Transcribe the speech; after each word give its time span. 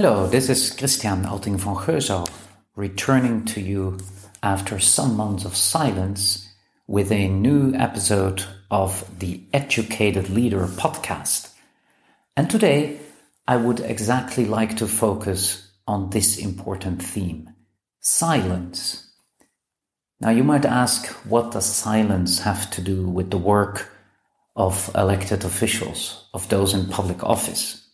Hello, 0.00 0.28
this 0.28 0.48
is 0.48 0.70
Christian 0.70 1.26
Alting 1.26 1.56
von 1.56 1.74
Geusau, 1.74 2.24
returning 2.76 3.44
to 3.46 3.60
you 3.60 3.98
after 4.44 4.78
some 4.78 5.16
months 5.16 5.44
of 5.44 5.56
silence 5.56 6.48
with 6.86 7.10
a 7.10 7.26
new 7.26 7.74
episode 7.74 8.44
of 8.70 9.04
the 9.18 9.42
Educated 9.52 10.30
Leader 10.30 10.68
podcast. 10.68 11.52
And 12.36 12.48
today 12.48 13.00
I 13.48 13.56
would 13.56 13.80
exactly 13.80 14.44
like 14.44 14.76
to 14.76 14.86
focus 14.86 15.68
on 15.88 16.10
this 16.10 16.38
important 16.38 17.02
theme 17.02 17.52
silence. 17.98 19.04
Now, 20.20 20.30
you 20.30 20.44
might 20.44 20.64
ask, 20.64 21.08
what 21.26 21.50
does 21.50 21.66
silence 21.66 22.38
have 22.38 22.70
to 22.70 22.80
do 22.80 23.08
with 23.08 23.32
the 23.32 23.36
work 23.36 23.90
of 24.54 24.92
elected 24.94 25.42
officials, 25.42 26.28
of 26.32 26.48
those 26.50 26.72
in 26.72 26.86
public 26.86 27.24
office? 27.24 27.87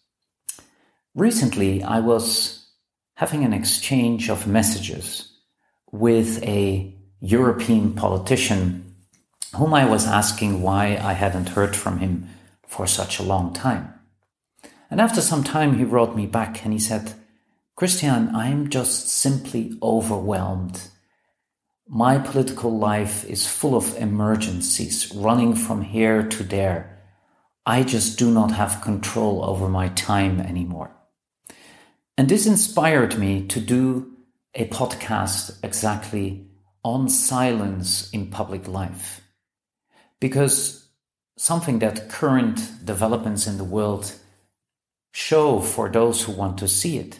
Recently, 1.14 1.82
I 1.82 2.00
was 2.00 2.66
having 3.14 3.45
an 3.45 3.52
exchange 3.52 4.28
of 4.28 4.46
messages 4.46 5.32
with 5.93 6.43
a 6.43 6.95
European 7.20 7.95
politician 7.95 8.95
whom 9.54 9.73
I 9.73 9.85
was 9.85 10.07
asking 10.07 10.62
why 10.62 10.98
I 11.01 11.12
hadn't 11.12 11.51
heard 11.51 11.76
from 11.76 11.98
him 11.98 12.29
for 12.66 12.87
such 12.87 13.18
a 13.18 13.23
long 13.23 13.52
time. 13.52 13.95
And 14.90 15.01
after 15.01 15.20
some 15.20 15.45
time, 15.45 15.79
he 15.79 15.85
wrote 15.85 16.16
me 16.16 16.26
back 16.26 16.65
and 16.65 16.73
he 16.73 16.79
said, 16.79 17.15
Christian, 17.76 18.35
I'm 18.35 18.68
just 18.68 19.09
simply 19.09 19.79
overwhelmed 19.82 20.88
my 21.88 22.16
political 22.16 22.76
life 22.76 23.26
is 23.26 23.46
full 23.46 23.76
of 23.76 23.95
emergencies, 23.98 25.12
running 25.15 25.54
from 25.54 25.82
here 25.82 26.23
to 26.23 26.42
there. 26.42 27.02
I 27.66 27.82
just 27.82 28.18
do 28.18 28.30
not 28.30 28.52
have 28.52 28.80
control 28.80 29.45
over 29.45 29.68
my 29.68 29.88
time 29.88 30.40
anymore. 30.40 30.96
And 32.16 32.29
this 32.29 32.46
inspired 32.46 33.18
me 33.18 33.46
to 33.48 33.60
do 33.60 34.12
a 34.54 34.68
podcast 34.68 35.59
exactly 35.65 36.46
on 36.84 37.09
silence 37.09 38.10
in 38.10 38.30
public 38.30 38.68
life. 38.68 39.20
Because 40.20 40.88
something 41.37 41.80
that 41.80 42.09
current 42.09 42.85
developments 42.85 43.46
in 43.46 43.59
the 43.59 43.65
world 43.65 44.12
show 45.12 45.60
for 45.60 45.88
those 45.88 46.23
who 46.24 46.32
want 46.32 46.59
to 46.59 46.68
see 46.68 46.98
it. 46.98 47.18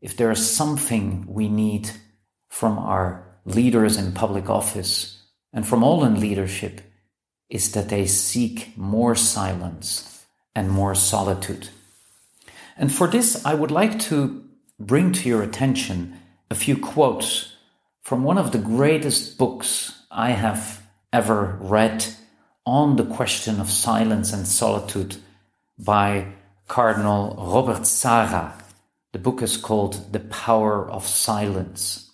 If 0.00 0.16
there 0.16 0.30
is 0.30 0.50
something 0.50 1.26
we 1.28 1.48
need 1.48 1.90
from 2.48 2.78
our 2.78 3.38
leaders 3.44 3.96
in 3.96 4.12
public 4.12 4.48
office 4.48 5.22
and 5.52 5.66
from 5.66 5.82
all 5.82 6.04
in 6.04 6.20
leadership 6.20 6.80
is 7.48 7.72
that 7.72 7.88
they 7.88 8.06
seek 8.06 8.76
more 8.76 9.14
silence 9.14 10.24
and 10.54 10.70
more 10.70 10.94
solitude. 10.94 11.68
And 12.76 12.92
for 12.92 13.06
this, 13.06 13.44
I 13.44 13.54
would 13.54 13.70
like 13.70 13.98
to 14.00 14.44
bring 14.78 15.12
to 15.12 15.28
your 15.28 15.42
attention 15.42 16.18
a 16.50 16.54
few 16.54 16.76
quotes 16.76 17.56
from 18.02 18.24
one 18.24 18.38
of 18.38 18.52
the 18.52 18.58
greatest 18.58 19.38
books 19.38 20.02
I 20.10 20.30
have 20.30 20.82
ever 21.12 21.56
read 21.60 22.04
on 22.66 22.96
the 22.96 23.04
question 23.04 23.60
of 23.60 23.70
silence 23.70 24.32
and 24.32 24.46
solitude 24.46 25.16
by 25.78 26.26
Cardinal 26.68 27.36
Robert 27.38 27.86
Sarah. 27.86 28.54
The 29.12 29.18
book 29.18 29.42
is 29.42 29.56
called 29.56 30.12
The 30.12 30.20
Power 30.20 30.90
of 30.90 31.06
Silence. 31.06 32.10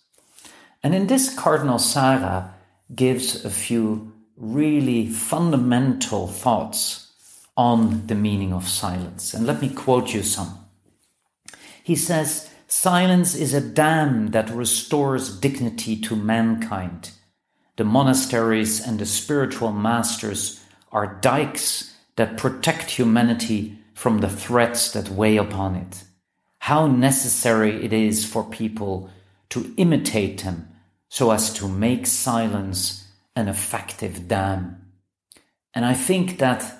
And 0.83 0.95
in 0.95 1.07
this, 1.07 1.35
Cardinal 1.35 1.79
Sarah 1.79 2.55
gives 2.95 3.45
a 3.45 3.51
few 3.51 4.13
really 4.37 5.07
fundamental 5.07 6.27
thoughts 6.27 7.08
on 7.59 8.07
the 8.07 8.15
meaning 8.15 8.53
of 8.53 8.69
silence. 8.69 9.35
And 9.35 9.45
let 9.45 9.61
me 9.61 9.69
quote 9.69 10.15
you 10.15 10.23
some. 10.23 10.65
He 11.83 11.97
says, 11.97 12.49
Silence 12.69 13.35
is 13.35 13.53
a 13.53 13.61
dam 13.61 14.29
that 14.29 14.51
restores 14.51 15.37
dignity 15.37 16.01
to 16.03 16.15
mankind. 16.15 17.11
The 17.77 17.85
monasteries 17.85 18.81
and 18.87 19.01
the 19.01 19.07
spiritual 19.07 19.73
masters 19.73 20.63
are 20.93 21.19
dikes 21.21 21.97
that 22.17 22.37
protect 22.37 22.91
humanity 22.91 23.79
from 23.95 24.19
the 24.19 24.29
threats 24.29 24.93
that 24.93 25.09
weigh 25.09 25.37
upon 25.37 25.75
it. 25.75 26.05
How 26.61 26.87
necessary 26.87 27.85
it 27.85 27.93
is 27.93 28.25
for 28.25 28.45
people 28.45 29.11
to 29.51 29.75
imitate 29.77 30.45
them 30.45 30.69
so 31.09 31.33
as 31.33 31.53
to 31.55 31.67
make 31.67 32.07
silence 32.07 33.09
an 33.35 33.49
effective 33.49 34.29
dam. 34.29 34.93
And 35.75 35.85
I 35.85 35.95
think 35.95 36.39
that 36.39 36.78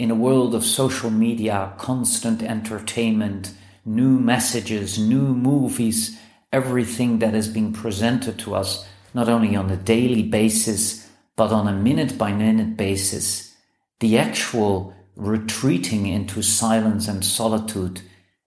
in 0.00 0.10
a 0.10 0.14
world 0.14 0.54
of 0.54 0.64
social 0.64 1.10
media, 1.10 1.74
constant 1.76 2.42
entertainment, 2.42 3.52
new 3.84 4.18
messages, 4.18 4.98
new 4.98 5.34
movies, 5.34 6.18
everything 6.54 7.18
that 7.18 7.34
is 7.34 7.48
being 7.48 7.70
presented 7.70 8.38
to 8.38 8.54
us, 8.54 8.88
not 9.12 9.28
only 9.28 9.54
on 9.54 9.68
a 9.68 9.76
daily 9.76 10.22
basis, 10.22 11.06
but 11.36 11.52
on 11.52 11.68
a 11.68 11.72
minute 11.74 12.16
by 12.16 12.32
minute 12.32 12.78
basis, 12.78 13.54
the 13.98 14.16
actual 14.16 14.94
retreating 15.16 16.06
into 16.06 16.40
silence 16.40 17.06
and 17.06 17.22
solitude 17.22 18.00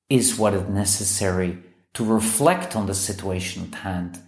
is 0.10 0.40
what 0.40 0.56
is 0.56 0.68
necessary 0.70 1.56
to 1.94 2.04
reflect 2.04 2.76
on 2.76 2.88
the 2.88 2.96
situation 2.96 3.70
at 3.72 3.80
hand 3.82 4.20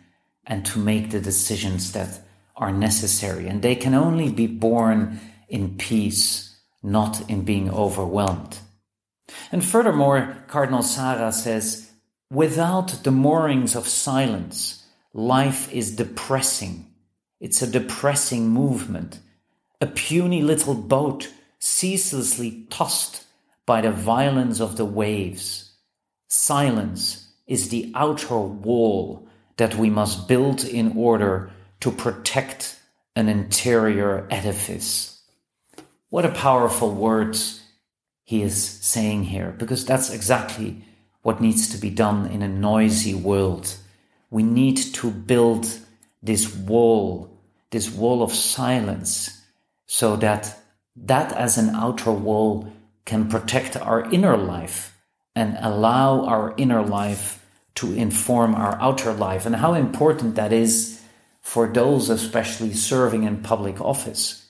and 0.46 0.64
to 0.64 0.78
make 0.78 1.10
the 1.10 1.20
decisions 1.20 1.92
that 1.94 2.20
are 2.56 2.72
necessary. 2.72 3.48
And 3.48 3.64
they 3.64 3.76
can 3.76 3.96
only 3.96 4.30
be 4.32 4.46
born 4.46 5.20
in 5.50 5.76
peace, 5.78 6.45
not 6.86 7.28
in 7.30 7.42
being 7.44 7.70
overwhelmed. 7.70 8.60
And 9.52 9.66
furthermore, 9.66 10.38
Cardinal 10.48 10.84
Sarah 10.84 11.32
says, 11.32 11.92
without 12.30 13.04
the 13.04 13.12
moorings 13.12 13.76
of 13.76 13.88
silence, 13.88 14.86
life 15.14 15.72
is 15.74 15.96
depressing. 15.96 16.86
It's 17.40 17.62
a 17.62 17.68
depressing 17.68 18.50
movement, 18.50 19.20
a 19.82 19.88
puny 19.88 20.42
little 20.42 20.76
boat 20.76 21.32
ceaselessly 21.60 22.68
tossed 22.70 23.26
by 23.66 23.82
the 23.82 23.92
violence 23.92 24.62
of 24.62 24.78
the 24.78 24.86
waves. 24.86 25.72
Silence 26.28 27.32
is 27.48 27.70
the 27.70 27.92
outer 27.96 28.38
wall 28.38 29.28
that 29.58 29.76
we 29.76 29.90
must 29.90 30.28
build 30.28 30.64
in 30.64 30.96
order 30.96 31.50
to 31.80 31.92
protect 31.92 32.80
an 33.16 33.28
interior 33.30 34.28
edifice. 34.30 35.15
What 36.10 36.26
a 36.26 36.30
powerful 36.30 36.92
words 36.92 37.62
he 38.24 38.42
is 38.42 38.64
saying 38.64 39.24
here, 39.26 39.56
because 39.58 39.86
that's 39.86 40.12
exactly 40.12 40.84
what 41.22 41.42
needs 41.42 41.70
to 41.70 41.78
be 41.78 41.90
done 41.90 42.28
in 42.28 42.42
a 42.42 42.48
noisy 42.48 43.14
world. 43.14 43.76
We 44.30 44.44
need 44.44 44.78
to 44.96 45.12
build 45.12 45.68
this 46.22 46.56
wall, 46.56 47.30
this 47.72 47.90
wall 47.90 48.22
of 48.24 48.34
silence, 48.34 49.42
so 49.88 50.16
that 50.18 50.60
that 50.96 51.34
as 51.34 51.58
an 51.58 51.76
outer 51.76 52.12
wall 52.12 52.72
can 53.06 53.28
protect 53.28 53.76
our 53.76 54.10
inner 54.12 54.38
life 54.38 54.98
and 55.36 55.58
allow 55.60 56.26
our 56.26 56.54
inner 56.58 56.82
life 56.82 57.46
to 57.76 57.94
inform 57.94 58.56
our 58.56 58.82
outer 58.82 59.14
life 59.14 59.46
and 59.46 59.56
how 59.56 59.74
important 59.74 60.36
that 60.36 60.54
is 60.54 61.02
for 61.42 61.68
those 61.68 62.10
especially 62.10 62.74
serving 62.74 63.24
in 63.24 63.44
public 63.44 63.82
office 63.82 64.45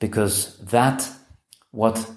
because 0.00 0.58
that 0.58 1.08
what 1.70 2.10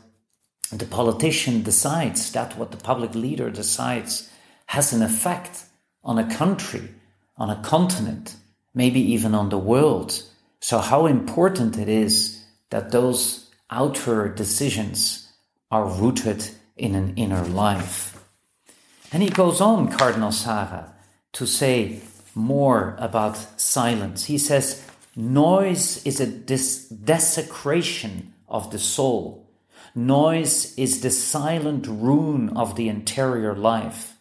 the 0.72 0.86
politician 0.86 1.62
decides 1.62 2.32
that 2.32 2.58
what 2.58 2.72
the 2.72 2.78
public 2.78 3.14
leader 3.14 3.52
decides 3.52 4.32
has 4.66 4.92
an 4.92 5.04
effect 5.04 5.66
on 6.04 6.18
a 6.18 6.36
country 6.36 6.90
on 7.38 7.52
a 7.52 7.62
continent 7.62 8.36
maybe 8.74 9.00
even 9.00 9.36
on 9.36 9.50
the 9.50 9.58
world 9.58 10.24
so 10.60 10.80
how 10.80 11.06
important 11.06 11.78
it 11.78 11.88
is 11.88 12.44
that 12.72 12.90
those 12.90 13.52
outer 13.70 14.28
decisions 14.30 15.32
are 15.70 15.86
rooted 15.86 16.50
in 16.76 16.96
an 16.96 17.14
inner 17.16 17.44
life 17.46 18.14
and 19.14 19.22
he 19.22 19.30
goes 19.30 19.62
on, 19.62 19.92
Cardinal 19.92 20.32
Sarah, 20.32 20.92
to 21.34 21.46
say 21.46 22.00
more 22.34 22.96
about 22.98 23.38
silence. 23.62 24.26
He 24.26 24.40
says, 24.40 24.84
Noise 25.16 26.04
is 26.08 26.20
a 26.20 26.26
des- 26.26 26.92
desecration 26.92 28.34
of 28.48 28.72
the 28.72 28.80
soul. 28.80 29.48
Noise 29.94 30.76
is 30.76 31.02
the 31.02 31.12
silent 31.12 31.86
ruin 31.86 32.50
of 32.58 32.76
the 32.76 32.90
interior 32.90 33.56
life. 33.56 34.16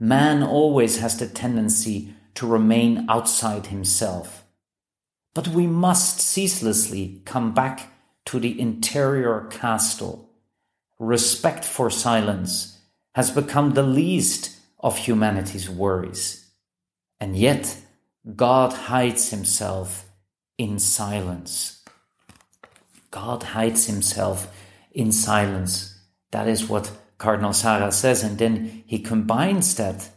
Man 0.00 0.42
always 0.42 1.00
has 1.00 1.18
the 1.18 1.26
tendency 1.26 2.14
to 2.34 2.46
remain 2.46 3.04
outside 3.10 3.66
himself. 3.66 4.44
But 5.34 5.48
we 5.48 5.66
must 5.66 6.20
ceaselessly 6.20 7.20
come 7.26 7.52
back 7.52 7.92
to 8.24 8.40
the 8.40 8.58
interior 8.58 9.46
castle. 9.50 10.30
Respect 10.98 11.62
for 11.62 11.90
silence 11.90 12.78
has 13.14 13.30
become 13.30 13.74
the 13.74 13.82
least 13.82 14.56
of 14.80 14.96
humanity's 14.96 15.68
worries. 15.68 16.46
And 17.20 17.36
yet, 17.36 17.82
God 18.34 18.72
hides 18.72 19.28
himself 19.28 20.05
in 20.58 20.78
silence. 20.78 21.84
God 23.10 23.42
hides 23.42 23.86
himself 23.86 24.52
in 24.92 25.12
silence. 25.12 25.98
That 26.30 26.48
is 26.48 26.68
what 26.68 26.90
Cardinal 27.18 27.52
Sarah 27.52 27.92
says, 27.92 28.22
and 28.22 28.38
then 28.38 28.84
he 28.86 28.98
combines 28.98 29.74
that 29.76 30.10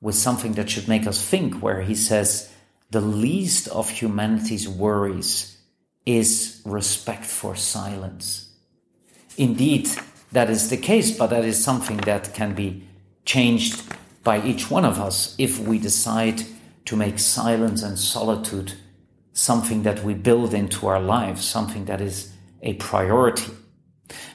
with 0.00 0.14
something 0.14 0.52
that 0.52 0.68
should 0.68 0.88
make 0.88 1.06
us 1.06 1.24
think, 1.24 1.62
where 1.62 1.82
he 1.82 1.94
says, 1.94 2.52
the 2.90 3.00
least 3.00 3.68
of 3.68 3.88
humanity's 3.88 4.68
worries 4.68 5.56
is 6.04 6.60
respect 6.64 7.24
for 7.24 7.56
silence. 7.56 8.50
Indeed, 9.38 9.88
that 10.32 10.50
is 10.50 10.68
the 10.68 10.76
case, 10.76 11.16
but 11.16 11.28
that 11.28 11.44
is 11.44 11.62
something 11.62 11.98
that 11.98 12.34
can 12.34 12.54
be 12.54 12.86
changed 13.24 13.82
by 14.24 14.42
each 14.42 14.70
one 14.70 14.84
of 14.84 14.98
us 15.00 15.34
if 15.38 15.58
we 15.58 15.78
decide 15.78 16.42
to 16.84 16.96
make 16.96 17.18
silence 17.18 17.82
and 17.82 17.98
solitude 17.98 18.74
something 19.32 19.82
that 19.82 20.04
we 20.04 20.14
build 20.14 20.54
into 20.54 20.86
our 20.86 21.00
lives, 21.00 21.44
something 21.44 21.86
that 21.86 22.00
is 22.00 22.32
a 22.62 22.74
priority. 22.74 23.52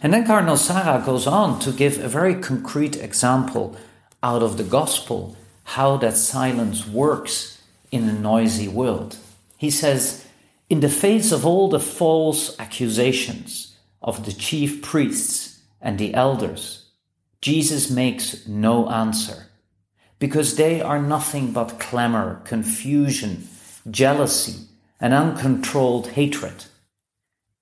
And 0.02 0.14
then 0.14 0.26
Cardinal 0.26 0.58
Sarah 0.58 1.04
goes 1.06 1.28
on 1.28 1.60
to 1.60 1.72
give 1.72 2.00
a 2.00 2.08
very 2.08 2.36
concrete 2.36 2.96
example 2.96 3.78
out 4.24 4.42
of 4.42 4.58
the 4.58 4.64
gospel 4.64 5.38
how 5.64 5.98
that 5.98 6.18
silence 6.18 6.88
works 6.88 7.62
in 7.92 8.08
a 8.08 8.14
noisy 8.14 8.68
world. 8.68 9.18
He 9.58 9.70
says, 9.70 10.26
In 10.70 10.80
the 10.80 10.90
face 10.90 11.32
of 11.32 11.46
all 11.46 11.70
the 11.70 11.80
false 11.80 12.58
accusations 12.60 13.76
of 14.02 14.26
the 14.26 14.32
chief 14.32 14.82
priests 14.82 15.60
and 15.82 15.98
the 15.98 16.14
elders, 16.14 16.86
Jesus 17.42 17.90
makes 17.90 18.48
no 18.48 18.90
answer 18.90 19.48
because 20.20 20.56
they 20.56 20.82
are 20.82 21.02
nothing 21.02 21.52
but 21.52 21.80
clamor, 21.80 22.42
confusion, 22.44 23.48
jealousy, 23.92 24.68
and 25.00 25.14
uncontrolled 25.14 26.10
hatred. 26.10 26.66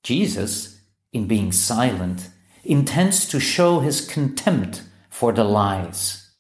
Jesus, 0.04 0.82
in 1.12 1.28
being 1.28 1.52
silent, 1.52 2.30
intends 2.64 3.28
to 3.28 3.40
show 3.40 3.80
his 3.80 4.02
contempt 4.02 4.84
for 5.10 5.32
the 5.32 5.44
lies. 5.44 6.32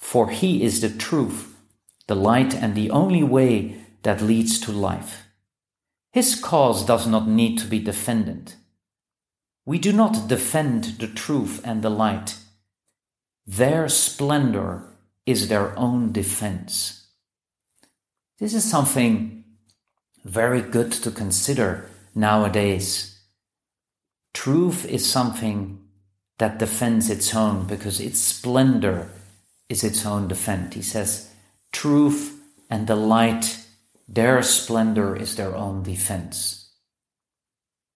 For 0.00 0.30
he 0.30 0.62
is 0.62 0.80
the 0.80 0.90
truth, 0.90 1.56
the 2.06 2.14
light, 2.14 2.54
and 2.54 2.74
the 2.74 2.90
only 2.90 3.22
way 3.22 3.76
that 4.02 4.20
leads 4.22 4.60
to 4.60 4.72
life. 4.72 5.26
His 6.12 6.34
cause 6.34 6.84
does 6.86 7.06
not 7.06 7.28
need 7.28 7.58
to 7.58 7.66
be 7.66 7.78
defended. 7.78 8.54
We 9.64 9.78
do 9.78 9.92
not 9.92 10.28
defend 10.28 10.84
the 11.00 11.08
truth 11.08 11.60
and 11.64 11.82
the 11.82 11.90
light. 11.90 12.36
Their 13.46 13.88
splendor 13.88 14.84
is 15.26 15.48
their 15.48 15.76
own 15.78 16.12
defense. 16.12 17.08
This 18.38 18.54
is 18.54 18.64
something 18.64 19.44
very 20.26 20.60
good 20.60 20.90
to 20.90 21.10
consider 21.10 21.88
nowadays. 22.14 23.18
Truth 24.34 24.84
is 24.84 25.08
something 25.08 25.78
that 26.38 26.58
defends 26.58 27.08
its 27.08 27.34
own 27.34 27.66
because 27.66 28.00
its 28.00 28.18
splendor 28.18 29.08
is 29.68 29.84
its 29.84 30.04
own 30.04 30.26
defense. 30.28 30.74
He 30.74 30.82
says, 30.82 31.30
truth 31.72 32.38
and 32.68 32.86
the 32.86 32.96
light, 32.96 33.64
their 34.08 34.42
splendor 34.42 35.16
is 35.16 35.36
their 35.36 35.54
own 35.54 35.84
defense. 35.84 36.70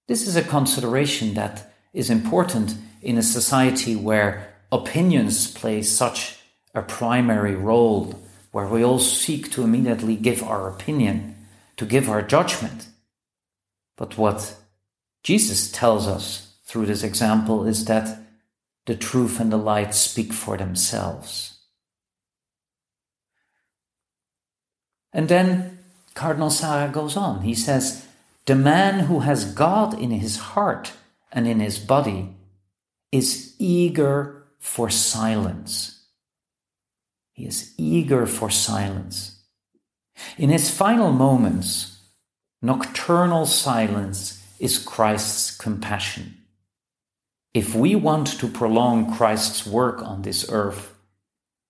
This 0.07 0.27
is 0.27 0.37
a 0.37 0.43
consideration 0.43 1.35
that 1.35 1.73
is 1.93 2.11
important 2.11 2.77
in 3.03 3.19
a 3.19 3.23
society 3.23 3.97
where 3.97 4.55
opinions 4.71 5.51
play 5.51 5.83
such 5.83 6.39
a 6.75 6.83
primary 6.83 7.57
role, 7.57 8.23
where 8.53 8.67
we 8.69 8.85
all 8.85 9.01
seek 9.01 9.51
to 9.51 9.63
immediately 9.63 10.15
give 10.15 10.43
our 10.43 10.69
opinion 10.69 11.37
to 11.81 11.87
give 11.87 12.11
our 12.11 12.21
judgment. 12.21 12.89
But 13.97 14.19
what 14.19 14.55
Jesus 15.25 15.73
tells 15.73 16.07
us 16.07 16.59
through 16.67 16.85
this 16.85 17.03
example 17.03 17.67
is 17.67 17.87
that 17.87 18.19
the 18.85 18.95
truth 18.95 19.41
and 19.41 19.51
the 19.51 19.57
light 19.57 19.95
speak 19.95 20.35
for 20.35 20.59
themselves. 20.59 21.57
And 25.15 25.31
then 25.31 25.79
Cardinal 26.13 26.51
Sarah 26.51 26.93
goes 26.93 27.17
on. 27.17 27.41
He 27.41 27.55
says, 27.55 28.07
The 28.45 28.55
man 28.55 29.07
who 29.07 29.21
has 29.21 29.55
God 29.55 29.99
in 29.99 30.11
his 30.11 30.37
heart 30.37 30.93
and 31.33 31.49
in 31.49 31.61
his 31.61 31.79
body 31.79 32.37
is 33.11 33.55
eager 33.59 34.45
for 34.59 34.91
silence. 34.91 36.05
He 37.33 37.47
is 37.47 37.73
eager 37.79 38.27
for 38.27 38.51
silence. 38.51 39.40
In 40.39 40.51
his 40.51 40.71
final 40.71 41.13
moments, 41.13 41.99
nocturnal 42.63 43.47
silence 43.47 44.43
is 44.59 44.79
Christ's 44.79 45.57
compassion. 45.57 46.37
If 47.53 47.75
we 47.75 47.95
want 47.95 48.29
to 48.39 48.47
prolong 48.47 49.17
Christ's 49.17 49.67
work 49.67 50.03
on 50.03 50.23
this 50.23 50.49
earth, 50.51 50.95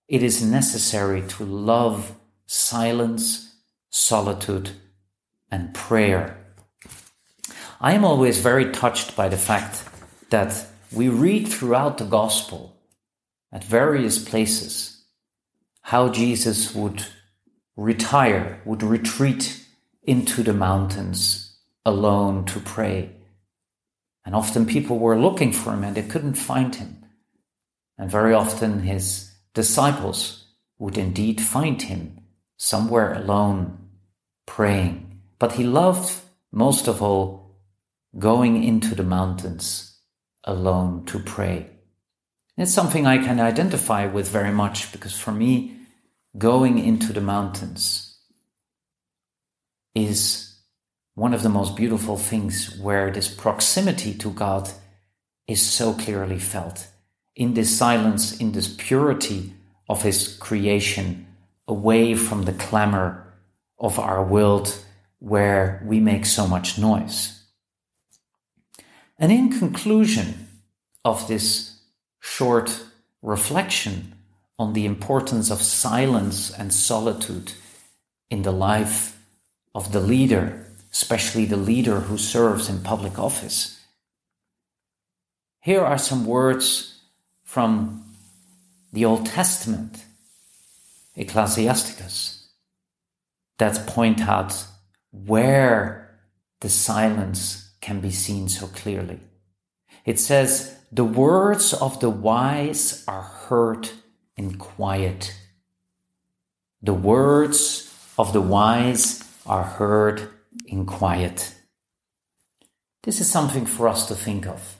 it 0.07 0.21
is 0.21 0.43
necessary 0.43 1.21
to 1.29 1.45
love 1.45 2.15
silence, 2.45 3.55
solitude, 3.89 4.71
and 5.49 5.73
prayer. 5.73 6.37
I 7.79 7.93
am 7.93 8.05
always 8.05 8.39
very 8.39 8.71
touched 8.71 9.15
by 9.15 9.29
the 9.29 9.37
fact 9.37 9.83
that 10.29 10.67
we 10.91 11.09
read 11.09 11.47
throughout 11.47 11.97
the 11.97 12.05
gospel 12.05 12.75
at 13.51 13.63
various 13.63 14.19
places 14.19 15.03
how 15.81 16.09
Jesus 16.09 16.75
would 16.75 17.05
retire, 17.75 18.61
would 18.65 18.83
retreat 18.83 19.65
into 20.03 20.43
the 20.43 20.53
mountains 20.53 21.57
alone 21.85 22.45
to 22.45 22.59
pray. 22.59 23.11
And 24.25 24.35
often 24.35 24.65
people 24.65 24.99
were 24.99 25.19
looking 25.19 25.51
for 25.51 25.73
him 25.73 25.83
and 25.83 25.95
they 25.95 26.03
couldn't 26.03 26.35
find 26.35 26.75
him. 26.75 27.05
And 27.97 28.09
very 28.09 28.33
often 28.33 28.81
his 28.81 29.31
disciples 29.53 30.45
would 30.79 30.97
indeed 30.97 31.41
find 31.41 31.81
him 31.81 32.19
somewhere 32.57 33.13
alone 33.13 33.77
praying. 34.45 35.21
But 35.39 35.53
he 35.53 35.63
loved 35.63 36.13
most 36.51 36.87
of 36.87 37.01
all 37.01 37.57
going 38.17 38.63
into 38.63 38.93
the 38.95 39.03
mountains 39.03 39.99
alone 40.43 41.05
to 41.05 41.19
pray. 41.19 41.67
It's 42.57 42.73
something 42.73 43.07
I 43.07 43.17
can 43.17 43.39
identify 43.39 44.05
with 44.05 44.27
very 44.27 44.51
much 44.51 44.91
because 44.91 45.17
for 45.17 45.31
me, 45.31 45.80
going 46.37 46.79
into 46.79 47.13
the 47.13 47.21
mountains 47.21 48.17
is 49.93 50.55
one 51.15 51.33
of 51.33 51.43
the 51.43 51.49
most 51.49 51.75
beautiful 51.75 52.17
things 52.17 52.77
where 52.79 53.11
this 53.11 53.27
proximity 53.27 54.13
to 54.13 54.31
God 54.31 54.69
is 55.47 55.61
so 55.61 55.93
clearly 55.93 56.39
felt. 56.39 56.87
In 57.35 57.53
this 57.53 57.77
silence, 57.77 58.37
in 58.37 58.53
this 58.53 58.73
purity 58.73 59.53
of 59.89 60.03
His 60.03 60.37
creation, 60.37 61.27
away 61.67 62.15
from 62.15 62.43
the 62.43 62.53
clamor 62.53 63.33
of 63.79 63.99
our 63.99 64.23
world 64.23 64.83
where 65.19 65.83
we 65.85 65.99
make 65.99 66.25
so 66.25 66.47
much 66.47 66.77
noise. 66.77 67.43
And 69.19 69.31
in 69.31 69.51
conclusion 69.51 70.47
of 71.05 71.27
this 71.27 71.79
short 72.19 72.83
reflection, 73.21 74.15
on 74.61 74.73
the 74.73 74.85
importance 74.85 75.49
of 75.49 75.59
silence 75.59 76.51
and 76.51 76.71
solitude 76.71 77.53
in 78.29 78.43
the 78.43 78.51
life 78.51 79.17
of 79.73 79.91
the 79.91 79.99
leader, 79.99 80.67
especially 80.91 81.45
the 81.45 81.57
leader 81.71 82.01
who 82.01 82.15
serves 82.15 82.69
in 82.69 82.83
public 82.83 83.17
office. 83.17 83.81
Here 85.61 85.81
are 85.81 85.97
some 85.97 86.27
words 86.27 86.99
from 87.43 88.03
the 88.93 89.03
Old 89.03 89.25
Testament, 89.25 90.05
Ecclesiasticus, 91.15 92.47
that 93.57 93.87
point 93.87 94.21
out 94.21 94.53
where 95.11 96.19
the 96.59 96.69
silence 96.69 97.71
can 97.81 97.99
be 97.99 98.11
seen 98.11 98.47
so 98.47 98.67
clearly. 98.67 99.21
It 100.05 100.19
says, 100.19 100.77
The 100.91 101.03
words 101.03 101.73
of 101.73 101.99
the 101.99 102.11
wise 102.11 103.03
are 103.07 103.23
heard 103.23 103.89
in 104.41 104.57
quiet. 104.57 105.35
The 106.81 106.95
words 106.95 107.93
of 108.17 108.33
the 108.33 108.41
wise 108.41 109.23
are 109.45 109.63
heard 109.63 110.29
in 110.65 110.87
quiet. 110.87 111.53
This 113.03 113.21
is 113.21 113.29
something 113.29 113.67
for 113.67 113.87
us 113.87 114.07
to 114.07 114.15
think 114.15 114.47
of. 114.47 114.77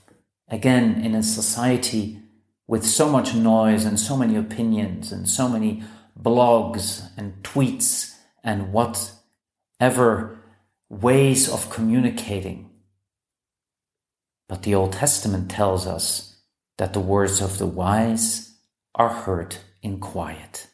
Again, 0.47 1.01
in 1.05 1.13
a 1.13 1.21
society 1.21 2.19
with 2.67 2.83
so 2.83 3.07
much 3.07 3.35
noise 3.35 3.85
and 3.85 3.99
so 3.99 4.17
many 4.17 4.35
opinions 4.35 5.11
and 5.11 5.29
so 5.29 5.47
many 5.47 5.83
blogs 6.19 7.09
and 7.15 7.43
tweets 7.43 8.15
and 8.43 8.73
whatever 8.73 10.39
ways 10.89 11.47
of 11.47 11.69
communicating. 11.69 12.71
But 14.49 14.63
the 14.63 14.73
Old 14.73 14.93
Testament 14.93 15.51
tells 15.51 15.85
us 15.85 16.35
that 16.77 16.93
the 16.93 16.99
words 16.99 17.41
of 17.41 17.59
the 17.59 17.67
wise 17.67 18.50
are 18.95 19.09
heard 19.09 19.57
in 19.81 19.99
quiet. 19.99 20.70